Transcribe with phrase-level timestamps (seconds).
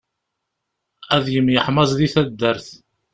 [1.15, 2.67] Ad yemyeḥmaẓ di taddart.